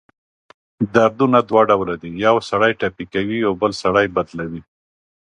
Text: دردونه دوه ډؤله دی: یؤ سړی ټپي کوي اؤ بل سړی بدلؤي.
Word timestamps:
دردونه 0.93 1.39
دوه 1.49 1.61
ډؤله 1.69 1.95
دی: 2.01 2.09
یؤ 2.25 2.37
سړی 2.49 2.71
ټپي 2.79 3.05
کوي 3.13 3.37
اؤ 3.47 3.53
بل 3.61 3.71
سړی 3.83 4.05
بدلؤي. 4.15 4.61